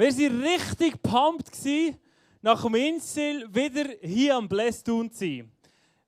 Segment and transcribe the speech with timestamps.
[0.00, 1.50] Wir waren richtig pumped,
[2.40, 5.52] nach dem Insel wieder hier am Blästun zu sein.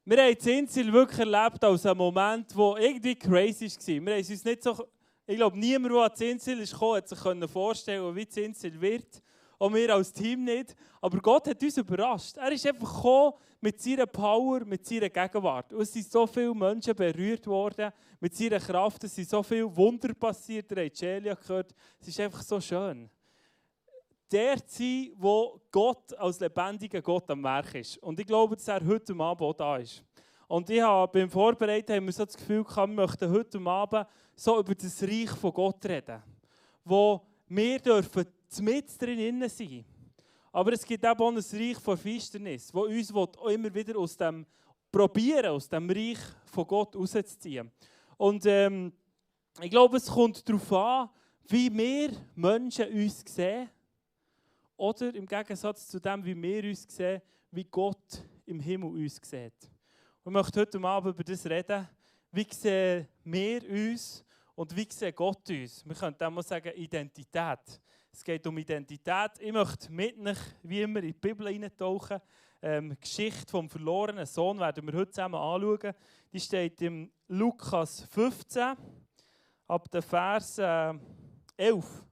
[0.07, 4.07] Wir haben das Insel wirklich erlebt als einen Moment, der irgendwie crazy war.
[4.07, 4.89] Wir haben uns nicht so,
[5.27, 8.81] ich glaube, niemand, der an das Insel ist gekommen, hat sich vorstellen wie das Insel
[8.81, 9.23] wird.
[9.59, 10.75] Auch wir als Team nicht.
[11.03, 12.39] Aber Gott hat uns überrascht.
[12.39, 15.71] Er ist einfach mit seiner Power, mit seiner Gegenwart.
[15.75, 19.05] Und es sind so viele Menschen berührt worden mit seiner Kraft.
[19.05, 20.73] Es sind so viele Wunder passiert.
[20.73, 21.75] Ihr habt Celia gehört.
[22.01, 23.11] Es ist einfach so schön.
[24.33, 27.99] Der zu sein, wo Gott als lebendiger Gott am Werk ist.
[27.99, 30.03] Und ich glaube, dass er heute Abend auch da ist.
[30.49, 34.07] Und ich habe beim Vorbereiten haben wir so das Gefühl gehabt, wir möchten heute Abend
[34.35, 36.23] so über das Reich von Gott reden.
[36.85, 38.27] Wo wir dürfen
[38.61, 39.85] mit drin sein.
[40.51, 44.47] Aber es gibt auch ein Reich von Finsternis, das uns immer wieder aus dem
[44.91, 47.71] probieren, aus dem Reich von Gott rauszuziehen.
[48.19, 48.93] Und ähm,
[49.61, 51.09] ich glaube, es kommt darauf an,
[51.49, 53.71] wie wir Menschen uns sehen.
[54.83, 59.71] Oder im Gegensatz zu dem, wie wir uns sehen, wie Gott im Himmel uns sieht.
[60.25, 61.89] Und ich möchte heute Abend über das reden.
[62.33, 64.25] Wie sehen wir uns
[64.57, 65.87] und wie sieht Gott uns?
[65.87, 67.81] Wir können auch mal sagen, Identität.
[68.13, 69.31] Es geht um Identität.
[69.39, 72.21] Ich möchte mit euch, wie immer, in die Bibel eintauchen.
[72.61, 75.95] Ähm, Geschichte vom verlorenen Sohn werden wir heute zusammen anschauen.
[76.33, 78.77] Die steht im Lukas 15,
[79.69, 80.93] ab der Vers äh,
[81.57, 82.05] 11.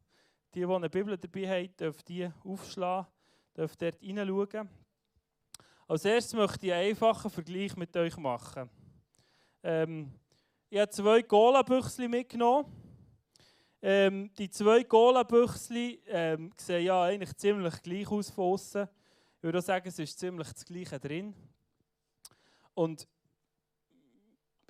[0.55, 3.07] Die, die eine Bibel dabei haben, dürfen die aufschlagen,
[3.57, 4.69] dürfen dort hineinschauen.
[5.87, 8.69] Als erstes möchte ich einen einfachen Vergleich mit euch machen.
[9.63, 10.13] Ähm,
[10.69, 12.67] ich habe zwei Cola-Büchsen mitgenommen.
[13.83, 18.89] Ähm, die zwei Cola-Büchsli ähm, sehen ja eigentlich ziemlich gleich aus von außen.
[19.37, 21.35] Ich würde sagen, es ist ziemlich das Gleiche drin.
[22.75, 23.09] Und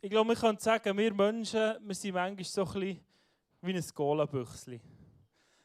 [0.01, 3.01] ich glaube, man kann sagen, wir Menschen, wir sind manchmal so ein bisschen
[3.63, 4.81] wie ein Cola-Büchsli.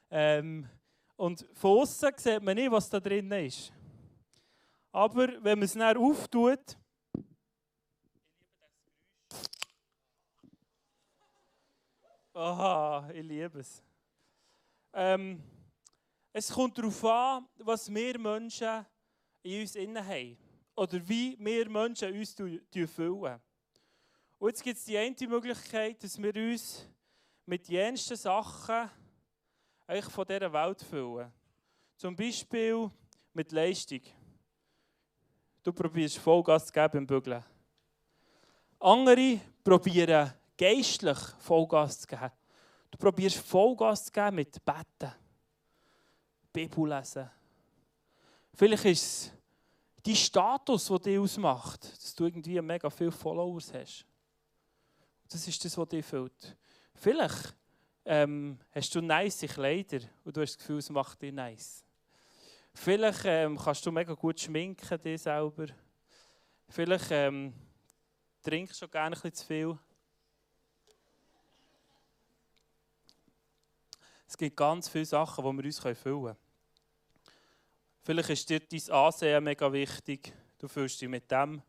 [0.09, 0.67] Ähm,
[1.15, 3.71] und von außen sieht man nicht, was da drin ist.
[4.91, 6.77] Aber wenn man es dann auftut,
[12.37, 13.81] Aha, ich liebe es.
[14.91, 15.41] Ähm,
[16.33, 18.85] es kommt darauf an, was wir Menschen
[19.41, 20.37] in uns innen haben.
[20.75, 23.41] Oder wie wir Menschen uns füllen.
[24.37, 26.85] Und jetzt gibt es die eine Möglichkeit, dass wir uns
[27.45, 28.91] mit jensten Sachen
[29.87, 31.31] eigentlich von dieser Welt füllen.
[31.97, 32.89] Zum Beispiel
[33.33, 34.01] mit Leistung.
[35.63, 37.43] Du probierst Vollgas zu geben im Bügeln.
[38.79, 42.31] Andere probieren geistlich Vollgas zu geben.
[42.91, 45.11] Du probierst Vollgas zu geben mit Betten,
[46.51, 47.29] Bibel lesen.
[48.53, 49.31] Vielleicht ist es
[50.03, 54.05] dein Status, der dich ausmacht, dass du irgendwie mega viele Followers hast.
[55.27, 56.55] Das ist das, was dich füllt.
[56.93, 57.55] Vielleicht
[58.05, 61.83] ähm, hast du nice Kleider und du hast das Gefühl, es macht dich nice.
[62.73, 65.67] Vielleicht ähm, kannst du mega gut schminken, dich selber.
[66.69, 67.53] Vielleicht ähm,
[68.43, 69.79] trinkst du gerne bisschen zu viel.
[74.27, 76.37] Es gibt ganz viele Sachen, die wir uns füllen können.
[78.03, 80.33] Vielleicht ist dir dein Ansehen mega wichtig.
[80.57, 81.61] Du fühlst dich mit dem.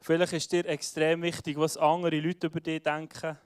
[0.00, 3.38] Vielleicht ist dir extrem wichtig, was andere Leute über dich denken.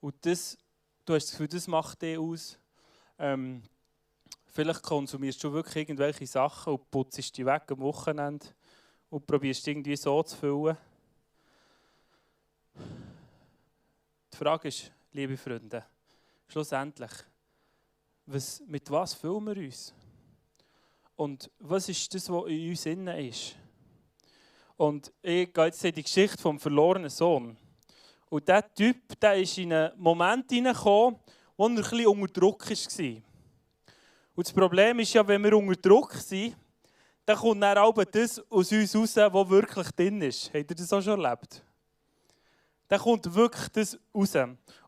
[0.00, 0.58] Und das,
[1.06, 2.58] du hast das Gefühl, das macht dich aus.
[3.18, 3.62] Ähm,
[4.44, 8.46] vielleicht konsumierst du wirklich irgendwelche Sachen und putzt die weg am Wochenende
[9.08, 10.76] und probierst irgendwie so zu füllen.
[14.32, 15.84] Die Frage ist, liebe Freunde,
[16.48, 17.12] schlussendlich,
[18.26, 19.94] was, mit was füllen wir uns?
[21.14, 23.56] Und was ist das, was in uns innen ist?
[24.76, 27.56] Und ich gehe jetzt in die Geschichte vom verlorenen Sohn.
[28.36, 31.18] Und dieser Typ, der ist in einen Moment hineingekommen,
[31.56, 33.22] wo er bisschen unter Druck war.
[34.34, 36.54] Und das Problem ist ja, wenn wir unter Druck sind,
[37.24, 40.52] dann kommt dann auch das aus uns raus, was wirklich drin ist.
[40.52, 41.64] Habt ihr das auch schon erlebt?
[42.88, 44.34] Dann kommt wirklich das raus.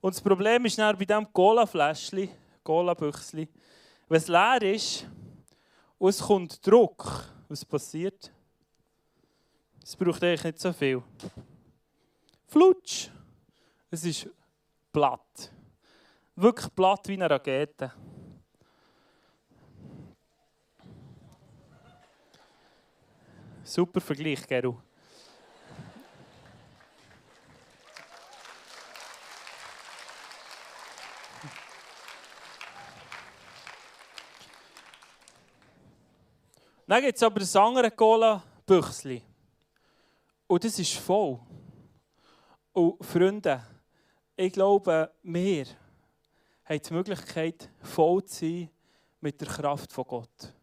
[0.03, 2.29] Und das Problem ist dann bei diesem Cola-Fläschchen,
[2.63, 3.49] Cola-Büchsli,
[4.11, 5.07] wenn es leer ist
[5.97, 8.31] und es kommt Druck, was passiert?
[9.83, 11.03] Es braucht eigentlich nicht so viel.
[12.47, 13.09] Flutsch!
[13.91, 14.29] Es ist
[14.93, 15.51] platt.
[16.37, 17.91] Wirklich platt wie eine Rakete.
[23.65, 24.77] Super Vergleich, Geru.
[36.87, 39.23] Dann gibt es aber das andere Cola-Büchsli.
[40.47, 41.39] Und das ist voll.
[42.73, 43.63] Und Freunde,
[44.41, 45.67] ich glaube, wir
[46.65, 48.71] haben die Möglichkeit, voll zu sein
[49.21, 50.55] mit der Kraft von Gott.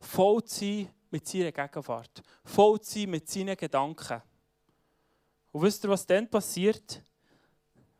[0.00, 2.22] Voll zu sein mit seiner Gegenwart.
[2.44, 4.20] Voll zu sein mit seinen Gedanken.
[5.52, 7.04] Und wisst ihr, was dann passiert,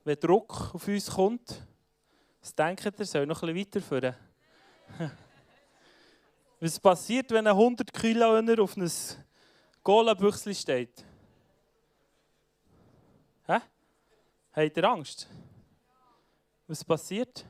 [0.03, 1.65] wenn Druck auf uns kommt?
[2.41, 3.07] Was denkt ihr?
[3.07, 4.17] Soll noch bisschen weiterführen?
[6.63, 8.91] Was passiert, wenn ein 100 Kilo auf einem
[9.83, 11.05] Gola-Büchsel steht?
[14.53, 15.29] Habt ihr Angst?
[16.67, 17.45] Was passiert?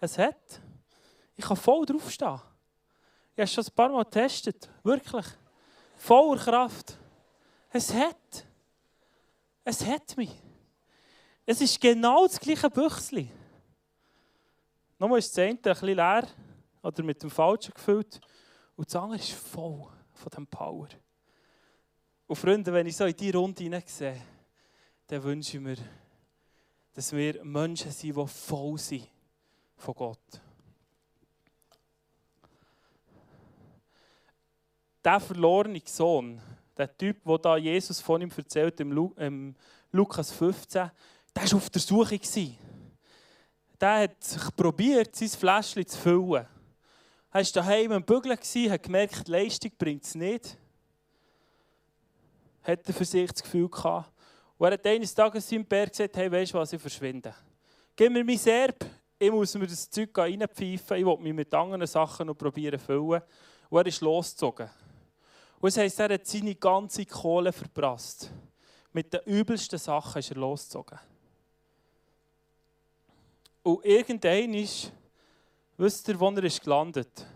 [0.00, 0.60] Es hat.
[1.36, 2.40] Ich kann voll draufstehen.
[3.34, 4.68] Ich habe es schon ein paar Mal getestet.
[4.82, 5.26] Wirklich.
[5.96, 6.98] Voller Kraft.
[7.70, 8.46] Es hat.
[9.64, 10.32] Es hat mich.
[11.46, 13.30] Es ist genau das gleiche Büchsli.
[14.98, 16.28] Nochmal ist das eine ein bisschen leer
[16.82, 18.20] oder mit dem Falschen gefüllt
[18.76, 20.88] und das andere ist voll von diesem Power.
[22.32, 24.18] Und Freunde, wenn ich so in diese Runde hineinsehe,
[25.06, 25.76] dann wünsche ich mir,
[26.94, 29.06] dass wir Menschen sind, die voll sind
[29.76, 30.40] von Gott.
[35.04, 36.40] Der verlorene Sohn,
[36.74, 39.54] der Typ, der da Jesus von ihm erzählt, im, Lu im
[39.90, 40.90] Lukas 15,
[41.36, 42.18] der war auf der Suche.
[43.78, 46.46] Der hat probiert, sein Fläschchen zu füllen.
[47.30, 50.56] Er war daheim am Bügeln, hat gemerkt, Leistung bringt es nicht.
[52.62, 54.10] Hat er für sich das Gefühl gehabt.
[54.58, 57.34] Und er hat eines Tages seinem Bär gesagt, hey, weißt du was, ich verschwinde.
[57.96, 58.84] Gib mir mein Serb,
[59.18, 63.22] ich muss mir das Zeug reinpfeifen, ich will mich mit anderen Sachen noch probieren füllen.
[63.68, 64.70] Und er ist losgezogen.
[65.60, 68.30] Und das heisst, er hat seine ganze Kohle verprasst.
[68.92, 70.98] Mit den übelsten Sachen ist er losgezogen.
[73.62, 74.90] Und irgendein ist,
[75.76, 77.26] wisst ihr, wo er ist gelandet?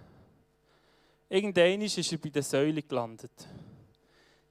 [1.29, 3.33] Irgendein ist er bei der Säule gelandet.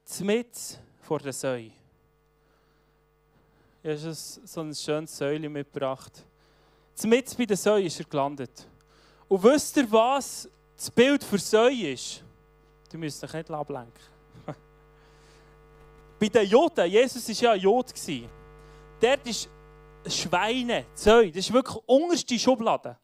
[0.06, 1.72] Zmitz vor der Säule.
[3.82, 6.24] Ich habe so ein schönes Säule mitgebracht.
[6.94, 8.66] Zmitz bei der Säule ist er gelandet.
[9.28, 12.22] Und wisst ihr, was das Bild für Säule ist?
[12.90, 14.00] Du müsst dich nicht ablenken.
[16.20, 17.92] Bei den Juden, Jesus war ja ein Jod.
[19.00, 19.48] Dort ist
[20.06, 22.96] Schweine, Zeu, das ist wirklich die unterste Schublade.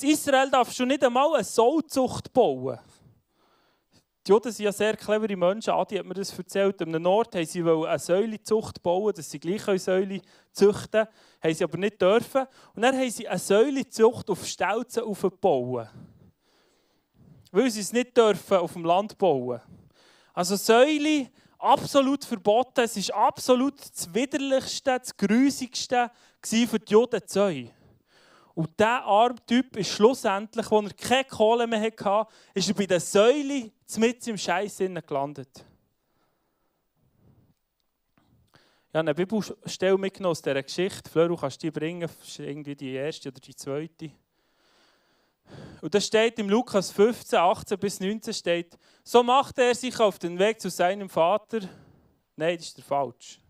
[0.00, 2.78] In Israel darfst du nicht einmal eine Sollzucht bauen.
[4.26, 5.72] Die Juden sind ja sehr clevere Menschen.
[5.72, 6.80] Adi hat mir das erzählt.
[6.80, 10.20] Am Nord haben sie eine Säulezucht bauen, dass sie gleich eine Säule
[10.52, 11.08] züchten können.
[11.42, 12.46] Haben sie aber nicht dürfen.
[12.74, 15.88] Und dann haben sie eine Säulezucht auf Stelzen aufgebaut
[17.52, 19.60] weil sie es nicht dürfen auf dem Land bauen.
[20.32, 22.80] Also Säule absolut verboten.
[22.80, 26.10] Es ist absolut das widerlichste, das grusigste
[26.42, 27.66] für die Juden Zeu.
[28.54, 32.86] Und dieser arme Typ ist schlussendlich, als er keine Kohle mehr hatte, ist er bei
[32.86, 35.64] der Säule mit im Scheiß gelandet.
[38.92, 41.08] Ich habe eine Bibelstelle mitgenommen aus dieser Geschichte.
[41.08, 42.02] Fleur, du kannst die bringen.
[42.02, 44.10] Das ist irgendwie die erste oder die zweite.
[45.80, 50.18] Und das steht im Lukas 15, 18 bis 19 steht, so machte er sich auf
[50.18, 51.60] den Weg zu seinem Vater.
[52.36, 53.40] Nein, das ist der falsch.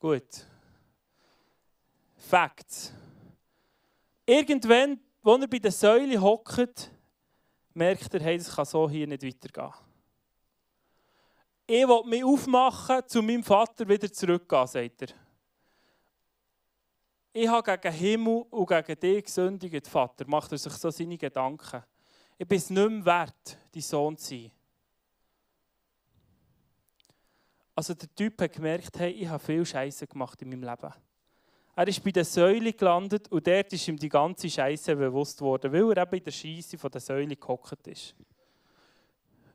[0.00, 0.46] Gut.
[2.16, 2.92] Facts.
[4.26, 6.90] Irgendwann, wo er bei der Säule hockt,
[7.74, 9.72] merkt er, hey, das kann so hier nicht weitergehen.
[11.66, 15.08] Ich will mich aufmachen, zu meinem Vater wieder zurückgehen, sagt er
[17.32, 21.82] ich habe gegen Himmel und gegen dich gesündigt, Vater, macht er sich so seine Gedanken.
[22.36, 24.50] Ich bin es nicht mehr wert, dein Sohn zu sein.
[27.74, 30.92] Also der Typ hat gemerkt, hey, ich habe viel Scheiße gemacht in meinem Leben.
[31.74, 35.72] Er ist bei der Säule gelandet und dort ist ihm die ganze Scheiße bewusst worden,
[35.72, 38.14] weil er eben in der Scheisse von der Säule gehockt ist.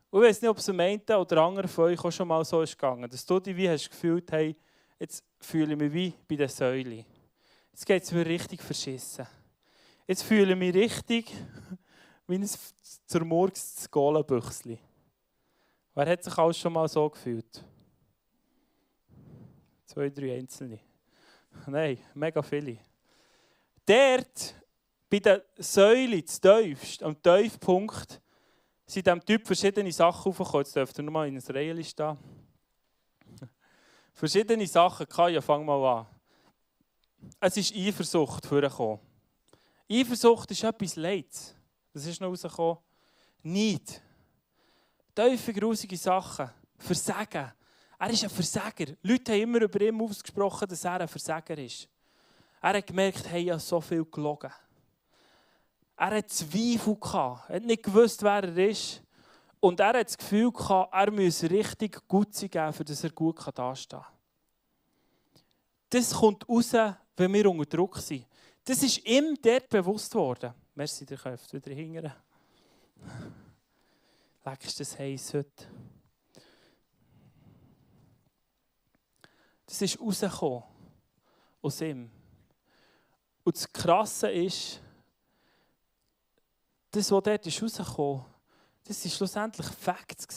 [0.10, 2.62] Und ich weiß nicht, ob es einem oder anderen von euch auch schon mal so
[2.62, 4.56] ist gegangen, dass du dich wie hast gefühlt, hey,
[5.00, 7.06] jetzt fühle ich mich wie bei der Säule.
[7.72, 9.28] Jetzt geht es mir richtig verschissen.
[10.08, 11.32] Jetzt fühle ich mich richtig
[12.28, 12.50] wie ein
[13.06, 14.80] zermurkstes Golenbüchsli.
[15.94, 17.64] Wer hat sich alles schon mal so gefühlt?
[19.86, 20.80] Zwei, drei Einzelne.
[21.66, 22.78] Nein, mega viele.
[23.86, 24.56] Dort,
[25.10, 28.22] bei der Säule, das tiefst, am Tiefpunkt,
[28.86, 30.64] sind dem Typ verschiedene Sachen aufgekommen.
[30.64, 32.18] Jetzt dürft ihr nochmal in Reihe stehen.
[34.14, 35.08] Verschiedene Sachen.
[35.30, 36.08] Ja, fang mal an
[37.40, 39.00] es ist Eifersucht vorgekommen.
[39.90, 41.56] Eifersucht ist etwas Leids.
[41.94, 42.78] Das ist noch rausgekommen.
[43.44, 44.02] Nicht.
[45.16, 46.50] Tiefe, grusige Sachen.
[46.78, 47.52] Versagen.
[48.00, 48.86] Er ist ein Versager.
[49.02, 51.88] Leute haben immer über ihn ausgesprochen, dass er ein Versager ist.
[52.62, 54.52] Er hat gemerkt, hey, ich habe so viel gelogen.
[55.96, 57.50] Er hat Zweifel gehabt.
[57.50, 59.02] Er hat nicht gewusst, wer er ist.
[59.60, 64.02] Und er hat das Gefühl gehabt, er müsse richtig gut sein, damit er gut dastehen
[64.02, 64.14] kann.
[65.90, 66.74] Das kommt raus,
[67.16, 68.26] wenn wir unter Druck sind.
[68.64, 70.54] Das ist ihm dort bewusst worden.
[70.76, 72.14] Merci, der Köpft wieder hingern.
[74.46, 75.68] Leck ist das heiß heute.
[79.68, 80.64] Das ist rausgekommen
[81.62, 82.10] aus ihm.
[83.44, 84.82] Und das Krasse ist,
[86.90, 88.26] das, was dort ist rausgekommen
[88.88, 90.28] das waren schlussendlich Facts.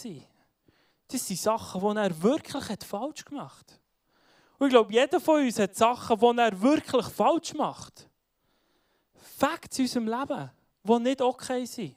[1.09, 3.81] Das sind Sachen, die er wirklich falsch gemacht hat.
[4.59, 8.09] Und ich glaube, jeder von uns hat Sachen, die er wirklich falsch macht.
[9.15, 10.51] Facts in unserem Leben,
[10.83, 11.97] die nicht okay sind.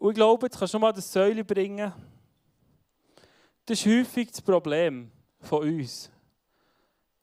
[0.00, 1.92] Und ich glaube, jetzt kannst du mal das Säule bringen.
[3.66, 6.10] Das ist häufig das Problem von uns.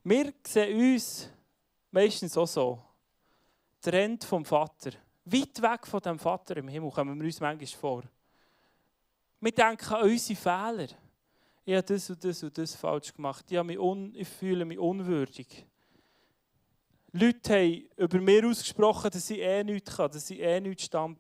[0.03, 1.27] Wir sehen uns
[1.89, 2.79] meistens auch so.
[3.81, 4.91] Trennt vom Vater.
[5.25, 8.03] Weit weg von dem Vater im Himmel kommen wir uns manchmal vor.
[9.39, 10.88] Wir denken an unsere Fehler.
[11.65, 13.51] Ich habe das und das und das falsch gemacht.
[13.51, 15.65] Ich, mich un ich fühle mich unwürdig.
[17.12, 21.19] Leute haben über mir ausgesprochen, dass ich eh nichts kann, dass ich eh nichts stand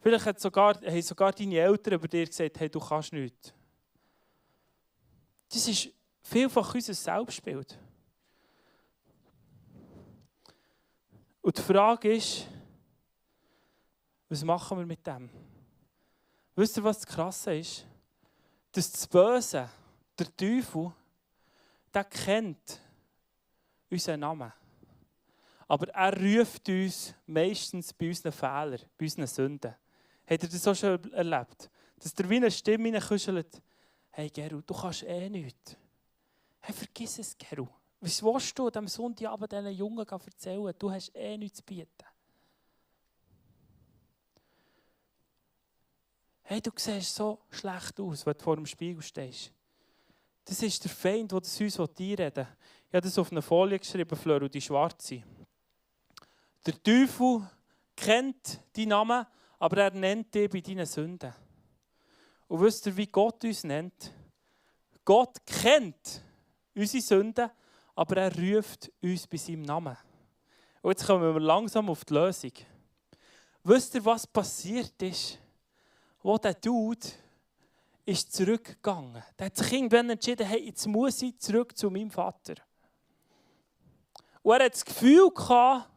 [0.00, 3.52] Vielleicht hat sogar, haben sogar deine Eltern über dir gesagt, hey, du kannst nichts.
[5.48, 5.90] Das ist
[6.22, 7.78] vielfach unser Selbstbild.
[11.40, 12.46] Und die Frage ist,
[14.28, 15.30] was machen wir mit dem?
[16.54, 17.86] Wisst ihr, was das Krasse ist?
[18.72, 19.68] Dass das Böse,
[20.18, 20.92] der Teufel,
[21.94, 22.80] der kennt
[23.90, 24.52] unseren Namen.
[25.66, 29.74] Aber er ruft uns meistens bei unseren Fehlern, bei unseren Sünden.
[30.28, 31.70] Habt ihr das auch schon erlebt?
[31.96, 33.62] Dass der wie eine Stimme hineinkuschelt.
[34.10, 35.76] Hey Geru, du kannst eh nichts.
[36.60, 37.66] Hey, vergiss es, Geru.
[38.00, 40.74] Was willst du am Sonntagabend diesen Jungen erzählen?
[40.78, 42.04] Du hast eh nichts zu bieten.
[46.42, 49.52] Hey, du siehst so schlecht aus, wenn du vor dem Spiegel stehst.
[50.44, 52.46] Das ist der Feind, der das uns einreden will.
[52.88, 55.22] Ich habe das auf einer Folie geschrieben, Fleur, und die schwarze.
[56.64, 57.46] Der Teufel
[57.94, 59.26] kennt deinen Namen
[59.58, 61.34] aber er nennt dich bei deinen Sünden.
[62.46, 64.12] Und wisst ihr, wie Gott uns nennt?
[65.04, 66.22] Gott kennt
[66.74, 67.50] unsere Sünden,
[67.94, 69.96] aber er ruft uns bei seinem Namen.
[70.82, 72.52] Und jetzt kommen wir langsam auf die Lösung.
[73.64, 75.38] Wisst ihr, was passiert ist?
[76.22, 77.06] Wo der Dude
[78.04, 79.22] ist zurückgegangen.
[79.38, 82.54] Der hat sich irgendwann entschieden, hey, jetzt muss ich zurück zu meinem Vater.
[84.42, 85.90] Und er hat das Gefühl gehabt,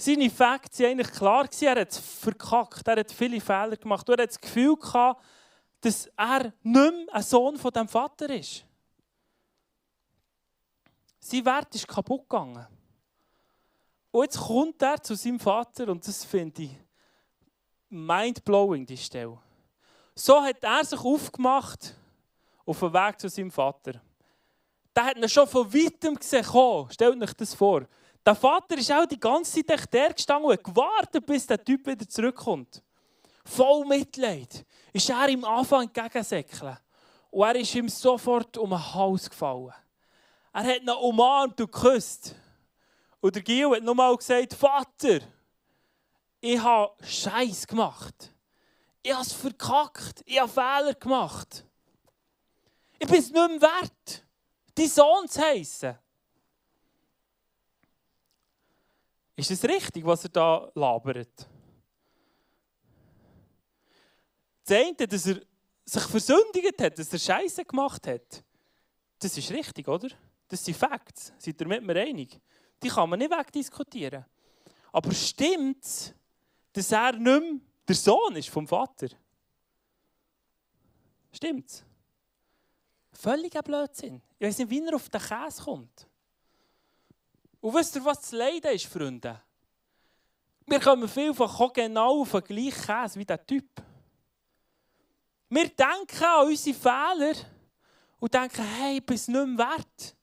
[0.00, 1.48] seine Facts waren eigentlich klar.
[1.60, 2.86] Er hat es verkackt.
[2.86, 4.08] Er hat viele Fehler gemacht.
[4.08, 5.22] Und er hat das Gefühl gehabt,
[5.80, 8.64] dass er nicht mehr ein Sohn von dem Vater ist.
[11.20, 12.66] Sein Wert ist kaputt gegangen.
[14.10, 16.76] Und jetzt kommt er zu seinem Vater und das finde ich
[17.88, 19.38] mind-blowing, die Stelle.
[20.14, 21.94] So hat er sich aufgemacht
[22.66, 24.00] auf den Weg zu seinem Vater.
[24.94, 26.44] Der hat ihn schon von weitem gesehen.
[26.90, 27.86] Stellt euch das vor.
[28.24, 32.08] Der Vater ist auch die ganze Zeit der gestanden und gewartet, bis der Typ wieder
[32.08, 32.82] zurückkommt.
[33.44, 36.76] Voll Mitleid ist er ihm Anfang entgegensäckeln.
[37.30, 39.72] Und er ist ihm sofort um den Hals gefallen.
[40.52, 42.34] Er hat ihn umarmt und geküsst.
[43.20, 45.20] Und der Gil hat nochmal gesagt, Vater,
[46.40, 48.32] ich habe Scheiß gemacht.
[49.02, 50.22] Ich habe es verkackt.
[50.26, 51.64] Ich habe Fehler gemacht.
[52.98, 54.24] Ich bin es nicht mehr wert,
[54.74, 55.98] dein Sohn zu heissen.
[59.40, 61.48] Ist es richtig, was er da labert?
[64.66, 65.40] Das eine, dass er
[65.82, 68.44] sich versündigt hat, dass er Scheiße gemacht hat,
[69.18, 70.08] das ist richtig, oder?
[70.46, 71.32] Das sind Facts.
[71.38, 72.38] Seid ihr mit mir einig?
[72.82, 74.26] Die kann man nicht wegdiskutieren.
[74.92, 76.12] Aber stimmt es,
[76.74, 79.08] dass er nicht mehr der Sohn ist vom Vater?
[81.32, 81.82] Stimmt's?
[83.12, 84.20] Völliger Blödsinn.
[84.38, 86.09] Ich weiß nicht, wie er auf den Käse kommt.
[87.60, 89.40] Und wisst ihr, was das Leiden ist, Freunde?
[90.66, 93.68] Wir kommen vielfach auch genau auf den gleichen Käse wie der Typ.
[95.48, 97.34] Wir denken an unsere Fehler
[98.20, 100.16] und denken, hey, ich bin nicht mehr wert,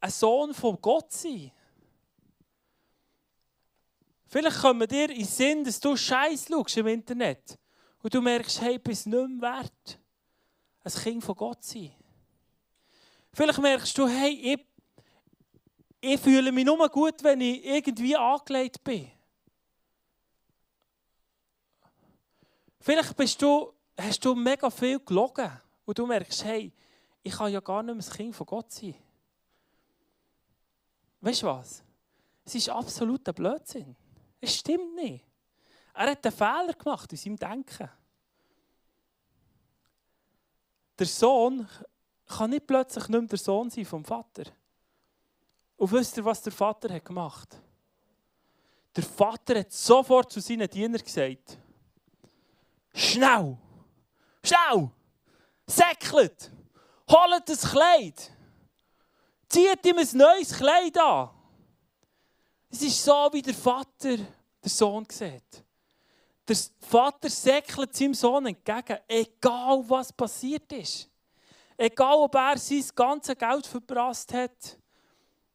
[0.00, 1.52] ein Sohn von Gott zu sein.
[4.26, 7.58] Vielleicht kommen dir in den Sinn, dass du Scheiß schaust im Internet
[8.02, 9.98] und du merkst, hey, ich bin nicht mehr wert,
[10.84, 11.94] ein Kind von Gott zu sein.
[13.32, 14.71] Vielleicht merkst du, hey, ich
[16.04, 19.08] ich fühle mich nur gut, wenn ich irgendwie angelegt bin.
[22.80, 25.50] Vielleicht bist du, hast du mega viel gelogen
[25.84, 26.72] und du merkst, hey,
[27.22, 28.96] ich kann ja gar nicht mehr das Kind von Gott sein.
[31.20, 31.84] Weißt du was?
[32.44, 33.94] Es ist absoluter Blödsinn.
[34.40, 35.24] Es stimmt nicht.
[35.94, 37.88] Er hat einen Fehler gemacht in seinem Denken.
[40.98, 41.68] Der Sohn
[42.26, 44.50] kann nicht plötzlich nicht mehr der Sohn sein vom Vater.
[45.82, 47.60] Und wisst ihr, was der Vater hat gemacht
[48.94, 51.58] Der Vater hat sofort zu seinen Dienern gesagt,
[52.94, 53.58] schnell,
[54.44, 54.90] schnell,
[55.66, 56.52] säckelt,
[57.10, 58.30] holt das Kleid,
[59.48, 61.30] zieht ihm ein neues Kleid an.
[62.70, 65.64] Es ist so, wie der Vater der Sohn sieht.
[66.46, 71.10] Der Vater säckelt seinem Sohn entgegen, egal was passiert ist.
[71.76, 74.78] Egal, ob er sein ganzes Geld verprasst hat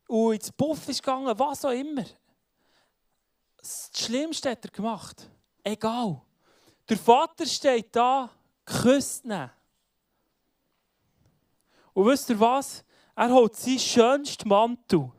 [0.08, 2.06] und ins Puff ist gegangen, was auch immer.
[3.58, 5.30] Das Schlimmste hat er gemacht.
[5.64, 6.22] Egal.
[6.88, 8.30] Der Vater steht da,
[8.66, 9.50] küsst ihn.
[11.94, 12.86] Und wisst ihr was?
[13.16, 15.12] Er holt seinen schönsten Mantel.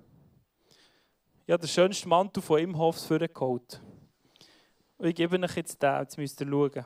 [1.47, 3.83] Ja, den schönsten Mantel von ihm Hofs geholt.
[4.97, 6.85] Und ich gebe euch jetzt den, jetzt müsst ihr schauen.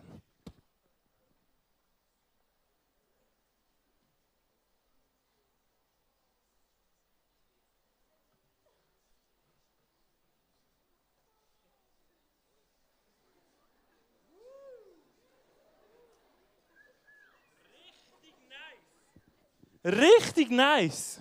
[19.85, 21.19] Richtig nice.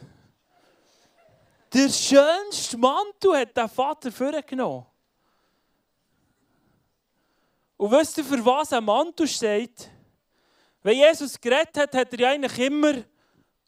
[1.74, 4.86] Der schönste Mantel hat der Vater vorgenommen.
[7.77, 9.89] Und wisst ihr, für was ein Mantel steht?
[10.84, 12.94] Wenn Jesus geredet hat, hat er ja eigentlich immer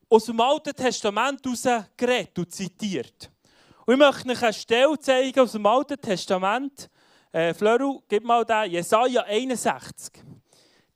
[0.10, 3.32] aus dem Alten Testament heraus geredet und zitiert.
[3.86, 6.90] Und ich möchte euch eine Stelle zeigen aus dem Alten Testament.
[7.32, 10.14] Äh, Flöru, gib mal den, Jesaja 61.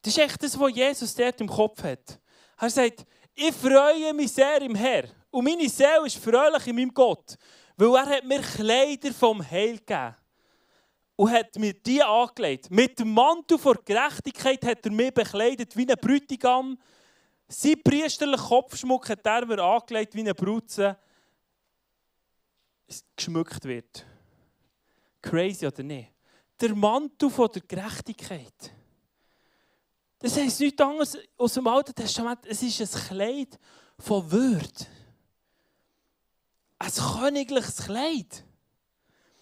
[0.01, 2.19] Das ist echt das, was Jesus dort im Kopf hat.
[2.59, 3.05] Er sagt,
[3.37, 5.05] ich freue mich sehr im Herr.
[5.29, 7.35] Und meine Seele ist fröhlich in meinem Gott.
[7.75, 10.15] Weil er hat mir Kleider vom Heil gegeben.
[11.15, 12.71] Und hat mir die angelegt.
[12.71, 16.79] Mit dem Mantel vor Gerechtigkeit hat er mich bekleidet wie ein Bräutigam.
[17.47, 20.97] Sein priesterlichen Kopfschmuck hat er mir angelegt wie eine Brutze.
[23.15, 24.05] geschmückt wird.
[25.21, 26.11] Crazy oder nicht?
[26.59, 28.76] Der Mantel von der Gerechtigkeit.
[30.19, 32.45] Das heisst nichts anderes aus dem Alten Testament.
[32.45, 33.59] Es ist ein Kleid
[33.99, 34.87] von Würde.
[36.79, 38.43] Ein königliches Kleid.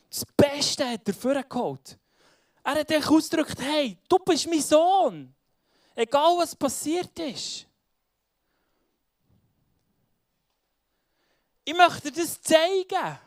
[0.10, 1.98] Das Beste hat er vorgeholt.
[2.64, 5.34] Er hat euch ausgedrückt, hey, du bist mein Sohn.
[5.94, 7.68] Egal was passiert ist.
[11.64, 13.20] Ich möchte dir das zeigen.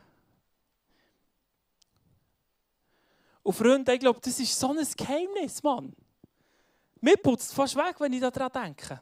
[3.42, 5.94] Und Freunde, ich glaube, das ist so ein Geheimnis, Mann.
[7.00, 9.00] Mir putzt fast weg, wenn ich daran denke.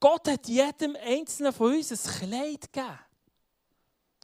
[0.00, 2.98] Gott hat jedem Einzelnen von uns ein Kleid gegeben.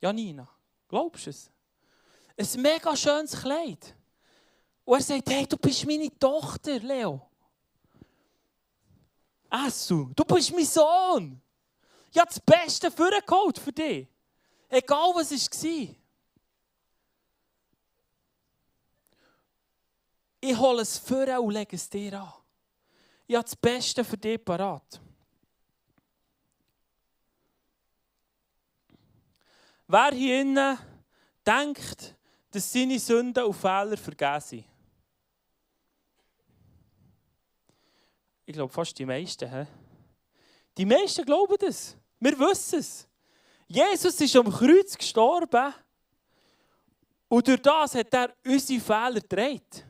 [0.00, 0.48] Janina,
[0.88, 1.50] glaubst du es?
[2.36, 3.94] Ein mega schönes Kleid.
[4.84, 7.28] Und er sagt, hey, du bist meine Tochter, Leo.
[9.50, 11.40] Essu, du bist mein Sohn.
[12.10, 14.06] Ich habe das Beste vorgeholt für dich.
[14.68, 15.94] Egal was es war.
[20.40, 22.43] Ich hole es vor und lege es dir an
[23.26, 25.00] ich habe das Beste für dich parat.
[29.86, 30.78] Wer hier innen
[31.46, 32.14] denkt,
[32.50, 34.64] dass seine Sünden und Fehler vergeben sind?
[38.46, 39.50] Ich glaube fast die meisten.
[39.50, 39.66] He?
[40.76, 41.96] Die meisten glauben das.
[42.18, 43.08] Wir wissen es.
[43.66, 45.74] Jesus ist am Kreuz gestorben
[47.28, 49.84] und durch das hat er unsere Fehler gedreht.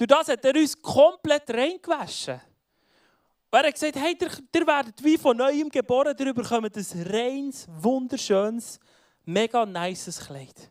[0.00, 2.40] Durch das hat er uns komplett reingewaschen.
[3.50, 8.80] Er hat gesagt, hey, ihr werdet wie von neuem geboren, ihr bekommt ein reines, wunderschönes,
[9.26, 10.70] mega nices Kleid.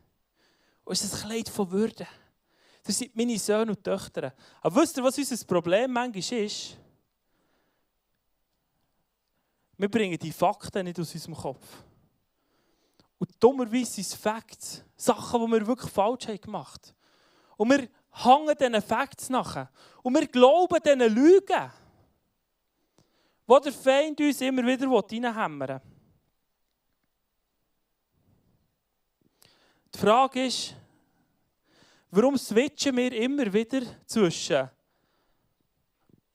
[0.83, 2.07] Und es ist ein Kleid von Würde.
[2.81, 4.33] Das sind meine Söhne und Töchter.
[4.61, 6.75] Aber wisst ihr, was unser Problem manchmal ist?
[9.77, 11.67] Wir bringen die Fakten nicht aus unserem Kopf.
[13.19, 16.99] Und dummerweise sind es Facts, Sachen, die wir wirklich falsch haben gemacht haben.
[17.57, 19.69] Und wir hängen diesen Facts nachher.
[20.01, 21.71] Und wir glauben diesen Lügen,
[23.45, 25.81] wo der Feind uns immer wieder reinhämmern will.
[29.93, 30.75] Die Frage ist,
[32.11, 34.69] warum switchen wir immer wieder zwischen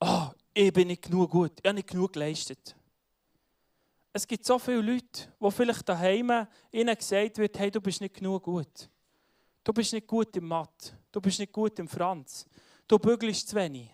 [0.00, 2.74] «Ah, oh, ich bin nicht genug gut, ich habe nicht genug geleistet».
[4.12, 8.14] Es gibt so viele Leute, wo vielleicht daheim ihnen gesagt wird, hey, du bist nicht
[8.14, 8.88] genug gut.
[9.64, 10.92] Du bist nicht gut im Mathe.
[11.14, 12.44] Du bist nicht gut im Franz.
[12.88, 13.88] Du bügelst zu wenig.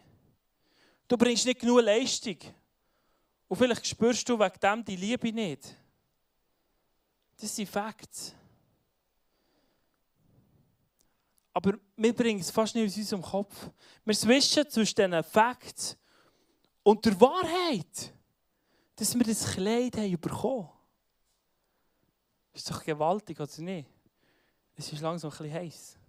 [1.06, 2.38] Du bringst nicht genug Leistung.
[3.46, 5.76] Und vielleicht spürst du wegen dem die Liebe nicht.
[7.38, 8.34] Das sind Facts.
[11.52, 13.68] Aber wir bringen es fast nicht aus unserem Kopf.
[14.02, 15.98] Wir switchen zwischen diesen Facts
[16.82, 18.14] und der Wahrheit.
[18.96, 20.70] dass wir das Kleid haben bekommen.
[22.54, 23.90] Ist doch gewaltig, oder nicht?
[24.74, 25.99] Es ist langsam ein bisschen heiß.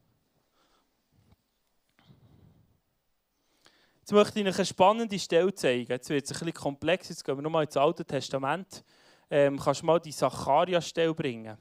[4.11, 5.89] Jetzt möchte ich euch eine spannende Stelle zeigen.
[5.89, 7.07] Jetzt wird es ein bisschen komplex.
[7.07, 8.83] Jetzt gehen wir nochmal ins Alte Testament.
[9.29, 11.57] Ähm, kannst du mal die Zacharia-Stelle bringen?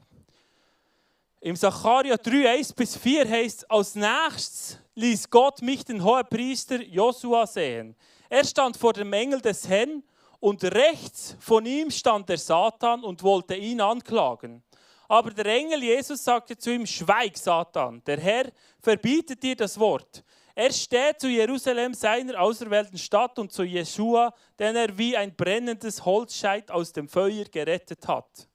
[1.41, 7.47] Im Zacharia 3, 1 bis 4 heißt als nächstes ließ Gott mich, den Hohepriester Josua,
[7.47, 7.95] sehen.
[8.29, 10.03] Er stand vor dem Engel des Herrn
[10.41, 14.61] und rechts von ihm stand der Satan und wollte ihn anklagen.
[15.07, 20.25] Aber der Engel Jesus sagte zu ihm, schweig, Satan, der Herr verbietet dir das Wort.
[20.55, 26.05] Er steht zu Jerusalem, seiner auserwählten Stadt, und zu Jeschua, den er wie ein brennendes
[26.05, 28.49] Holzscheit aus dem Feuer gerettet hat.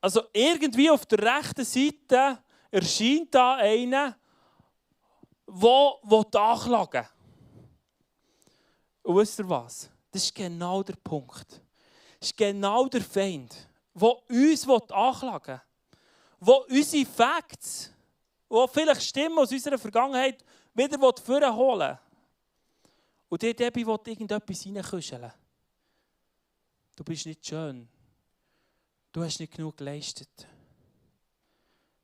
[0.00, 2.38] Also irgendwie auf der rechten Seite
[2.70, 4.16] erscheint da einer,
[5.46, 7.08] wo, wo Anklagen.
[9.02, 9.90] Und wisst ihr was?
[10.10, 11.62] Das ist genau der Punkt.
[12.20, 13.54] Das ist genau der Feind,
[13.94, 15.60] der uns anklagen
[16.40, 16.54] will.
[16.68, 17.92] Der unsere Facts,
[18.50, 20.44] die vielleicht Stimmen aus unserer Vergangenheit
[20.78, 21.98] wieder vorholen will.
[23.28, 25.32] Und dir, Debbie, will irgendetwas reinkuscheln.
[26.96, 27.88] Du bist nicht schön.
[29.12, 30.46] Du hast nicht genug geleistet.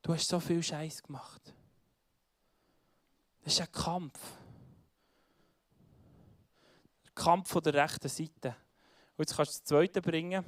[0.03, 1.55] Du hast so viel Scheiß gemacht.
[3.43, 4.19] Das ist ein Kampf.
[7.05, 8.57] Der Kampf von der rechten Seite.
[9.17, 10.45] Und jetzt kannst du das zweite bringen.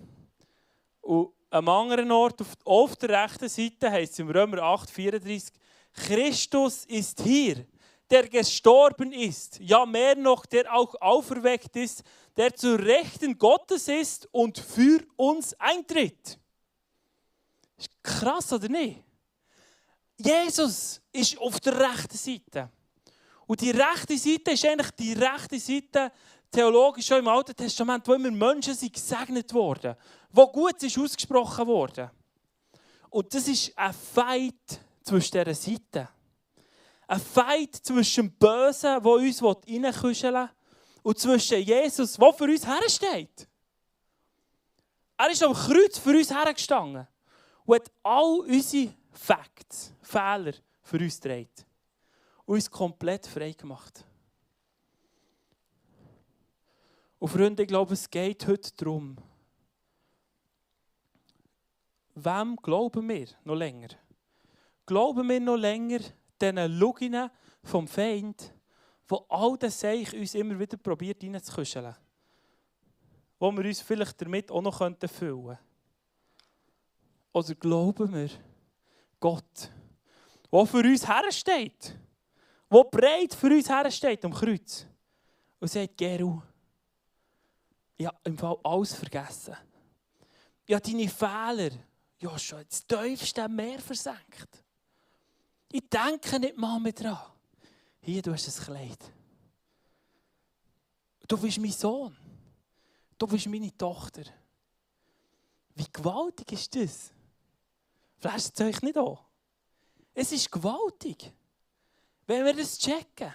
[1.00, 5.52] Und am anderen Ort, auf, der rechten Seite, heißt es im Römer 8, 34,
[5.92, 7.66] Christus ist hier,
[8.10, 12.02] der gestorben ist, ja mehr noch, der auch auferweckt ist,
[12.36, 16.38] der zu Rechten Gottes ist und für uns eintritt.
[17.76, 19.02] Ist krass, oder nicht?
[20.18, 22.70] Jesus ist auf der rechten Seite.
[23.46, 26.12] Und die rechte Seite ist eigentlich die rechte Seite,
[26.50, 29.94] theologisch schon im Alten Testament, wo immer Menschen sind gesegnet wurden,
[30.30, 32.10] wo gut ist ausgesprochen worden.
[33.10, 36.08] Und das ist ein Fight zwischen dieser Seiten.
[37.06, 40.50] Ein Fight zwischen dem Bösen, der uns reinkuscheln will,
[41.02, 43.48] und zwischen Jesus, der für uns hersteht.
[45.16, 47.06] Er ist am Kreuz für uns hergestanden
[47.64, 51.64] und hat all unsere Facts, Fehler für uns gedreht
[52.44, 54.04] und uns komplett frei gemacht.
[57.18, 59.16] Und Freunde, ich glaube, es geht heute darum,
[62.14, 63.88] wem glauben wir noch länger?
[64.84, 66.00] Glauben wir noch länger
[66.40, 67.30] diesen Luginen
[67.62, 68.52] vom Feind,
[69.08, 71.94] wo all das Seich uns immer wieder probiert reinzukuscheln?
[73.38, 75.58] Wo wir uns vielleicht damit auch noch füllen könnten?
[77.32, 78.30] Oder glauben wir
[79.20, 79.70] Gott,
[80.50, 81.98] der für uns hersteht,
[82.72, 84.86] der breit für uns hersteht am Kreuz
[85.60, 86.40] und sagt, Geru,
[87.96, 89.56] ich habe im Fall alles vergessen.
[90.66, 91.70] Ich habe deine Fehler
[92.18, 94.64] ja schon ins tiefste Meer versenkt.
[95.70, 97.18] Ich denke nicht mal mehr dran.
[98.00, 99.12] Hier, du hast ein Kleid.
[101.26, 102.16] Du bist mein Sohn.
[103.18, 104.22] Du bist meine Tochter.
[105.74, 107.12] Wie gewaltig ist das?
[108.18, 109.18] Flasht es euch nicht an?
[110.14, 111.32] Es ist gewaltig,
[112.26, 113.32] wenn wir das checken.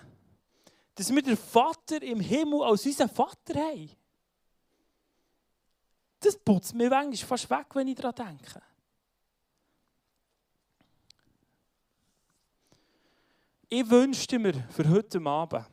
[0.96, 3.90] Dass wir den Vater im Himmel als unseren Vater haben.
[6.20, 8.62] Das putzt mir manchmal fast weg, wenn ich daran denke.
[13.74, 15.66] Ich wünschte mir für heute Abend,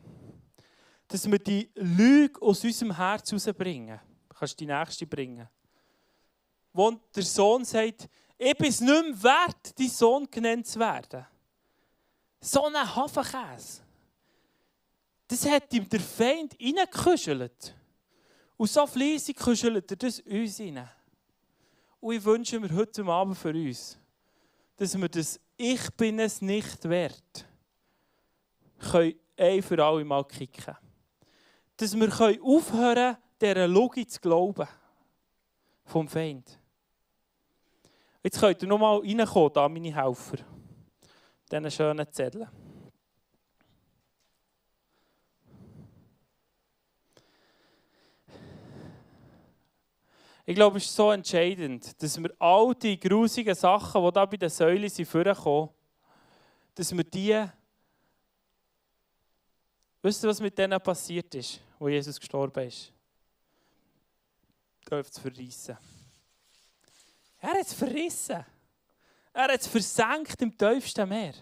[1.09, 3.99] dass wir die Lüge aus unserem Herz herausbringen.
[4.29, 5.49] Du kannst die nächste bringen.
[6.73, 8.09] Wo der Sohn sagt,
[8.39, 11.27] ich bin es nicht mehr wert, dein Sohn genannt zu werden.
[12.41, 13.83] So ein Hafenkäse.
[15.27, 17.75] Das hat ihm der Feind reingekuschelt.
[18.57, 20.89] Und so fleissig kuschelt er das uns rein.
[21.99, 23.99] Und ich wünsche mir heute Abend für uns,
[24.77, 27.48] dass wir das Ich bin es nicht wert,
[28.79, 30.77] können ein für alle Mal kicken.
[31.77, 32.09] Dass wir
[32.43, 34.67] aufhören können, dieser Logik zu glauben.
[35.85, 36.59] Vom Feind.
[38.23, 40.39] Jetzt könnt ihr noch mal reinkommen, da meine Helfer.
[41.51, 42.49] Diesen schönen Zettel.
[50.45, 54.39] Ich glaube, es ist so entscheidend, dass wir all die grusigen Sachen, die da bei
[54.39, 55.69] den Säulen vorkommen,
[56.75, 57.45] dass wir die.
[60.03, 62.93] Wisst ihr, was mit denen passiert ist, wo Jesus gestorben ist?
[64.89, 65.77] Dürft es verreissen.
[67.41, 68.45] Er hat es verrissen.
[69.33, 71.35] Er hat es versenkt im tiefsten Meer.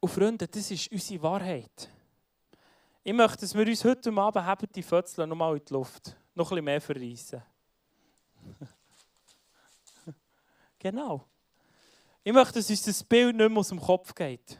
[0.00, 1.88] Und Freunde, das ist unsere Wahrheit.
[3.04, 6.16] Ich möchte, dass wir uns heute Abend haben, die Fötzel nochmal in die Luft.
[6.34, 7.42] noch bisschen mehr verreissen.
[10.78, 11.26] genau.
[12.24, 14.58] Ich möchte, dass uns das Bild nicht mehr aus dem Kopf geht.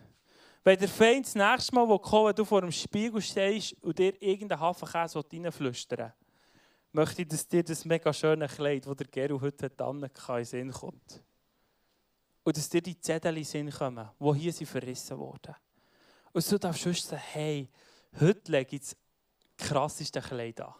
[0.64, 4.20] Wenn der Feind das nächste Mal kommt, wenn du vor dem Spiegel stehst und dir
[4.22, 6.12] irgendeinen Hafenkäse reinflüstern
[6.92, 10.44] möchte ich, dass dir das mega schöne Kleid, das der Geru heute hat, in den
[10.44, 11.22] Sinn kommt.
[12.44, 15.54] Und dass dir die Zettel in Sinn kommen, die hier sind verrissen wurden.
[16.32, 17.70] Und so darfst du sagen, hey,
[18.20, 18.96] heute lege ich das
[19.56, 20.74] krasseste Kleid an.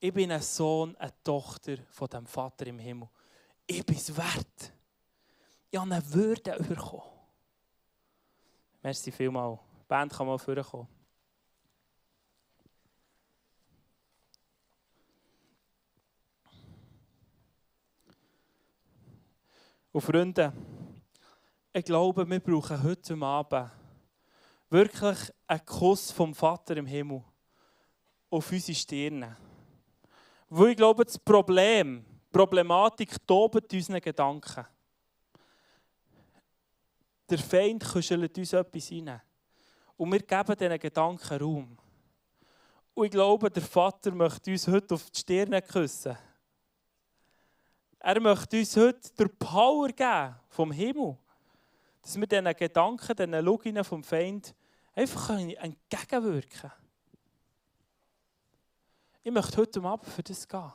[0.00, 3.08] Ich bin ein Sohn, eine Tochter von dem Vater im Himmel.
[3.66, 4.72] Ich bin es wert.
[5.70, 7.11] Ich habe eine Würde bekommen.
[8.82, 9.60] Merci vielmals.
[9.80, 10.88] Die Band kann mal vorkommen.
[19.92, 20.52] Und Freunde,
[21.72, 23.70] ich glaube, wir brauchen heute Abend
[24.68, 27.22] wirklich einen Kuss vom Vater im Himmel
[28.30, 29.36] auf unsere Stirne.
[30.48, 34.66] Weil ich glaube, das Problem, die Problematik tobt unseren Gedanken.
[37.32, 39.22] Der Feind kuschelt uns etwas rein.
[39.96, 41.78] Und wir geben diesen Gedanken Raum.
[42.92, 46.14] Und ich glaube, der Vater möchte uns heute auf die Stirne küssen.
[48.00, 51.16] Er möchte uns heute der Power geben vom Himmel,
[52.02, 54.54] dass wir diesen Gedanken, diesen Loginen vom Feind
[54.94, 56.72] einfach entgegenwirken können.
[59.22, 60.72] Ich möchte heute Abend für das gehen.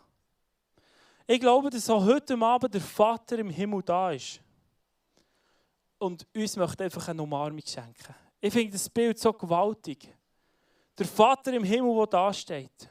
[1.27, 4.41] Ich glaube, dass auch heute Abend der Vater im Himmel da ist.
[5.99, 8.15] Und uns möchte einfach eine Umarmung schenken.
[8.39, 10.13] Ich finde das Bild so gewaltig.
[10.97, 12.89] Der Vater im Himmel, der da steht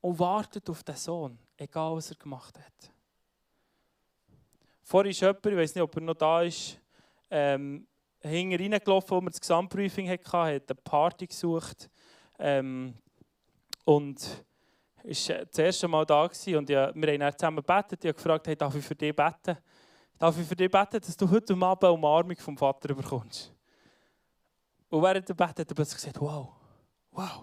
[0.00, 2.90] und wartet auf den Sohn, egal was er gemacht hat.
[4.82, 6.78] Vorhin ist jemand, ich weiß nicht, ob er noch da ist,
[7.30, 7.86] ähm,
[8.20, 11.90] hinten reingelaufen, wo wir das Gesamtbriefing hatten, hat eine Party gesucht.
[12.38, 12.94] Ähm,
[13.84, 14.44] und
[15.06, 18.04] war das erste Mal da gewesen und ja, wir haben dann zusammen gebetet.
[18.04, 19.56] Ich habe gefragt, hey, darf ich für dich beten?
[20.18, 23.52] Darf ich für dich beten, dass du heute Abend eine Umarmung vom Vater bekommst?
[24.88, 26.48] Und während der Bett hat er plötzlich gesagt, wow,
[27.10, 27.42] wow,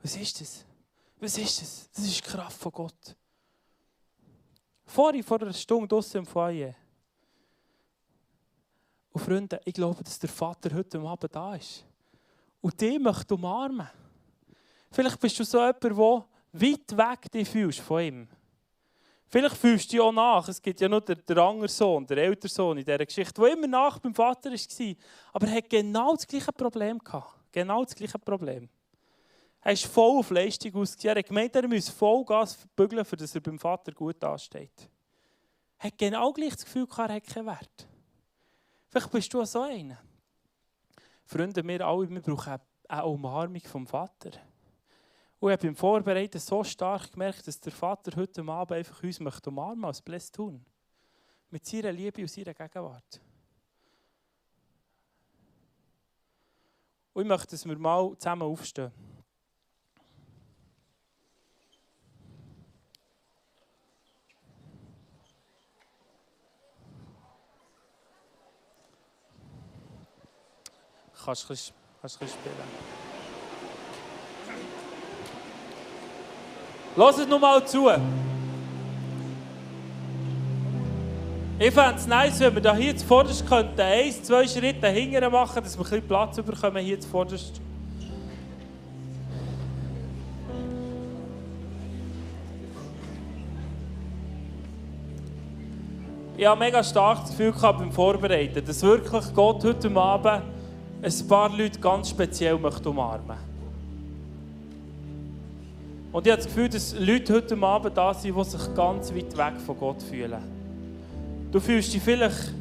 [0.00, 0.64] was ist das?
[1.18, 1.90] Was ist das?
[1.90, 3.16] Das ist die Kraft von Gott.
[4.86, 6.74] Vorhin, vor einer Stunde draußen im Foyer.
[9.10, 11.84] Und Freunde, ich glaube, dass der Vater heute Abend da ist.
[12.60, 13.88] Und die möchte umarmen.
[14.90, 18.28] Vielleicht bist du so jemand, der weit weg dich fühlst von ihm.
[19.30, 20.48] Vielleicht fühlst du dich auch nach.
[20.48, 23.52] Es gibt ja nur den, den anderen Sohn, der ältere Sohn in dieser Geschichte, der
[23.52, 24.94] immer nach beim Vater war.
[25.34, 27.34] Aber er hat genau das gleiche Problem gehabt.
[27.52, 28.68] Genau das gleiche Problem.
[29.60, 31.14] Er ist voll auf Leistung ausgesehen.
[31.14, 34.88] Er hat gemeint, er müsse Vollgas bügeln, damit er beim Vater gut dasteht.
[35.78, 37.88] Er hat genau gleich das Gefühl gehabt, er hat keinen Wert.
[38.88, 39.98] Vielleicht bist du so einer.
[41.26, 44.30] Freunde, wir alle, wir brauchen eine Umarmung vom Vater.
[45.40, 49.20] Und ich habe beim Vorbereiten so stark gemerkt, dass der Vater heute Abend einfach uns
[49.20, 50.64] möchte umarmen als Bless tun.
[51.50, 53.20] Mit seiner Liebe und seiner Gegenwart.
[57.12, 58.92] Und ich möchte, dass wir mal zusammen aufstehen.
[71.24, 71.58] Kannst du ein
[72.02, 72.97] bisschen spielen?
[76.96, 77.88] Lass es nur mal zu.
[81.60, 85.62] Ich fände es nice, wenn wir da hier zuvorderst könnten, eins, zwei Schritte hinterher machen,
[85.62, 87.60] dass wir ein bisschen Platz bekommen hier zuvorderst.
[96.36, 100.44] Ich habe mega stark das Gefühl gehabt beim Vorbereiten, dass wirklich Gott heute Abend
[101.02, 103.57] ein paar Leute ganz speziell möchte umarmen möchte.
[106.10, 109.36] Und ich habe das Gefühl, dass Leute heute Abend da sind, die sich ganz weit
[109.36, 110.40] weg von Gott fühlen.
[111.52, 112.52] Du fühlst dich vielleicht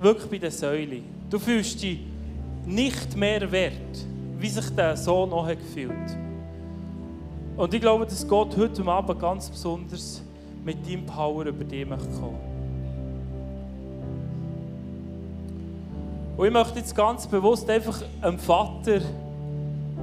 [0.00, 1.00] wirklich bei der Säule.
[1.30, 2.00] Du fühlst dich
[2.66, 4.06] nicht mehr wert,
[4.38, 6.16] wie sich der Sohn noch gefühlt
[7.56, 10.22] Und ich glaube, dass Gott heute Abend ganz besonders
[10.64, 12.52] mit deinem Power über dich kommen möchte.
[16.36, 19.00] Und ich möchte jetzt ganz bewusst einfach einem Vater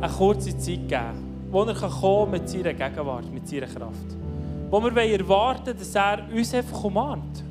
[0.01, 4.15] eine kurze Zeit geben wo er kann mit seiner Gegenwart, mit seiner Kraft.
[4.69, 7.43] Wo wir erwarten dass er uns einfach umarmt.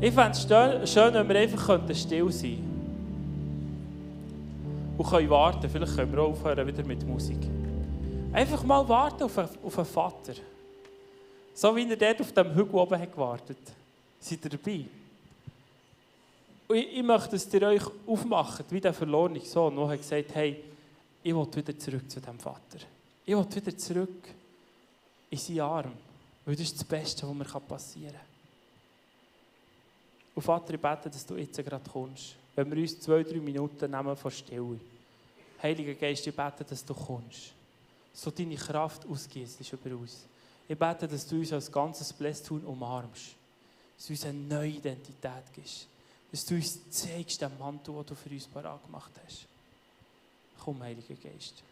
[0.00, 2.76] Ich fände es schön, wenn wir einfach still sein könnten.
[4.98, 5.68] Und können warten.
[5.68, 7.38] Vielleicht können wir auch aufhören wieder mit Musik.
[8.32, 10.34] Einfach mal warten auf einen, auf einen Vater.
[11.54, 13.56] So wie er dort auf dem Hügel oben hat gewartet
[14.20, 14.84] Seid ihr dabei?
[16.68, 20.34] Und ich, ich möchte, dass ihr euch aufmacht, wie der verlorene Sohn, der hat gesagt
[20.34, 20.62] hey,
[21.26, 22.78] ich will wieder zurück zu dem Vater.
[23.24, 24.28] Ich will wieder zurück
[25.28, 25.92] in seinen Arm,
[26.44, 28.20] weil das ist das Beste, was mir passieren kann.
[30.36, 32.36] Und Vater, ich bete, dass du jetzt gerade kommst.
[32.54, 34.78] Wenn wir uns zwei, drei Minuten nehmen von Stille.
[35.60, 37.52] Heiliger Geist, ich bete, dass du kommst.
[38.12, 40.26] So deine Kraft ausgießt über uns.
[40.68, 43.34] Ich bete, dass du uns als ganzes Blästun umarmst.
[43.96, 45.88] Dass du uns eine neue Identität gibst.
[46.30, 49.48] Dass du uns zeigst, den Mantel, den du für uns parat gemacht hast.
[50.66, 51.62] Komm, Heiliger Geist.